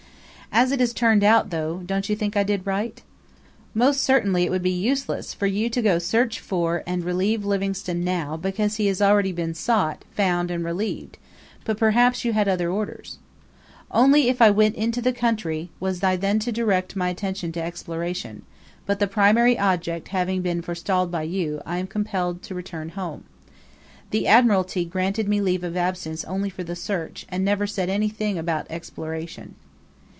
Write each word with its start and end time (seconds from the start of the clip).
'""As 0.61 0.73
it 0.73 0.81
has 0.81 0.91
turned 0.93 1.23
out, 1.23 1.49
though, 1.49 1.81
don't 1.85 2.09
you 2.09 2.15
think 2.17 2.35
I 2.35 2.43
did 2.43 2.67
right?" 2.67 3.01
"Most 3.73 4.01
certainly 4.01 4.43
it 4.43 4.51
would 4.51 4.61
be 4.61 4.69
useless 4.69 5.33
for 5.33 5.47
you 5.47 5.69
to 5.69 5.81
go 5.81 5.93
to 5.95 5.99
search 6.01 6.41
for 6.41 6.83
and 6.85 7.05
relieve 7.05 7.45
Livingstone 7.45 8.03
now, 8.03 8.35
because 8.35 8.75
he 8.75 8.87
has 8.87 9.01
already 9.01 9.31
been 9.31 9.53
sought, 9.53 10.03
found, 10.13 10.51
and 10.51 10.65
relieved; 10.65 11.17
but 11.63 11.77
perhaps 11.77 12.25
you 12.25 12.33
had 12.33 12.49
other 12.49 12.69
orders." 12.69 13.17
"Only, 13.91 14.27
if 14.27 14.41
I 14.41 14.49
went 14.49 14.75
into 14.75 15.01
the 15.01 15.13
country, 15.13 15.69
I 15.71 15.75
was 15.79 16.01
then 16.01 16.37
to 16.39 16.51
direct 16.51 16.97
my 16.97 17.07
attention 17.07 17.53
to 17.53 17.63
exploration; 17.63 18.41
but 18.85 18.99
the 18.99 19.07
primary 19.07 19.57
object 19.57 20.09
having 20.09 20.41
been 20.41 20.61
forestalled 20.61 21.09
by 21.11 21.23
you, 21.23 21.61
I 21.65 21.77
am 21.77 21.87
compelled 21.87 22.41
to 22.43 22.55
return 22.55 22.89
home. 22.89 23.23
The 24.09 24.27
Admiralty 24.27 24.83
granted 24.83 25.29
me 25.29 25.39
leave 25.39 25.63
of 25.63 25.77
absence 25.77 26.25
only 26.25 26.49
for 26.49 26.65
the 26.65 26.75
search, 26.75 27.25
and 27.29 27.45
never 27.45 27.65
said 27.65 27.87
anything 27.89 28.37
about 28.37 28.67
exploration." 28.69 29.55